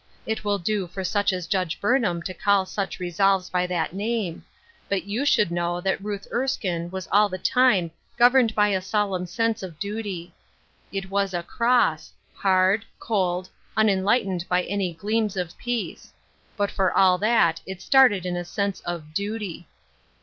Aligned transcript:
It 0.25 0.43
will 0.43 0.57
do 0.57 0.87
for 0.87 1.03
such 1.03 1.31
as 1.31 1.45
Judge 1.45 1.79
Burnham 1.79 2.23
to 2.23 2.33
call 2.33 2.65
such 2.65 2.99
resolves 2.99 3.51
by 3.51 3.67
that 3.67 3.93
name; 3.93 4.43
but 4.89 5.03
you 5.03 5.27
should 5.27 5.51
know 5.51 5.79
that 5.79 6.03
Ruth 6.03 6.27
Erskine 6.33 6.89
was 6.89 7.07
all 7.11 7.29
the 7.29 7.37
time 7.37 7.91
governed 8.17 8.55
by 8.55 8.69
a 8.69 8.81
solemn 8.81 9.27
sense 9.27 9.61
of 9.61 9.77
duty. 9.77 10.33
It 10.91 11.11
was 11.11 11.35
cross, 11.45 12.13
hard, 12.33 12.83
cold, 12.97 13.47
unlightened 13.77 14.49
by 14.49 14.63
any 14.63 14.91
gleams 14.91 15.37
of 15.37 15.55
peace; 15.59 16.11
but 16.57 16.71
for 16.71 16.91
all 16.91 17.19
that 17.19 17.61
it 17.67 17.79
started 17.79 18.25
in 18.25 18.35
a 18.35 18.43
sense 18.43 18.79
of 18.79 19.13
dutt 19.13 19.65